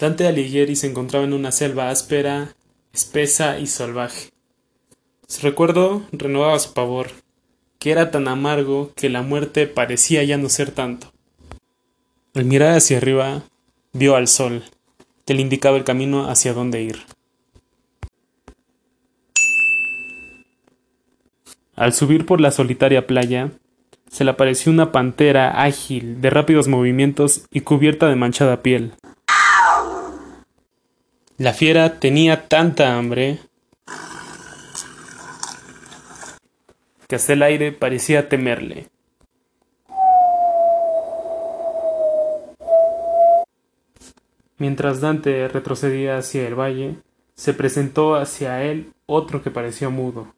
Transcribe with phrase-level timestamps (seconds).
[0.00, 2.54] Dante Alighieri se encontraba en una selva áspera,
[2.92, 4.30] espesa y salvaje.
[5.26, 7.08] Su recuerdo renovaba su pavor,
[7.80, 11.12] que era tan amargo que la muerte parecía ya no ser tanto.
[12.34, 13.42] Al mirar hacia arriba,
[13.92, 14.62] vio al sol,
[15.26, 17.00] que le indicaba el camino hacia dónde ir.
[21.74, 23.50] Al subir por la solitaria playa,
[24.08, 28.92] se le apareció una pantera ágil, de rápidos movimientos y cubierta de manchada piel.
[31.40, 33.38] La fiera tenía tanta hambre
[37.06, 38.88] que hasta el aire parecía temerle.
[44.56, 46.96] Mientras Dante retrocedía hacia el valle,
[47.36, 50.34] se presentó hacia él otro que parecía mudo.